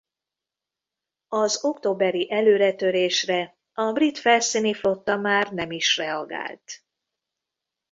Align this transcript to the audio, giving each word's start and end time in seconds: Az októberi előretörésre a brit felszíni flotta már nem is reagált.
Az 1.27 1.63
októberi 1.63 2.31
előretörésre 2.31 3.57
a 3.73 3.91
brit 3.91 4.17
felszíni 4.17 4.73
flotta 4.73 5.17
már 5.17 5.53
nem 5.53 5.71
is 5.71 5.97
reagált. 5.97 6.83